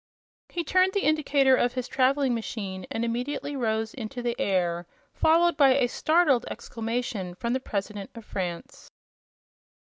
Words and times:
He 0.49 0.63
turned 0.63 0.93
the 0.93 1.03
indicator 1.03 1.55
of 1.55 1.73
his 1.73 1.87
traveling 1.87 2.33
machine 2.33 2.87
and 2.89 3.05
immediately 3.05 3.55
rose 3.55 3.93
into 3.93 4.23
the 4.23 4.35
air, 4.41 4.87
followed 5.13 5.55
by 5.55 5.75
a 5.75 5.85
startled 5.85 6.43
exclamation 6.49 7.35
from 7.35 7.53
the 7.53 7.59
President 7.59 8.09
of 8.15 8.25
France. 8.25 8.89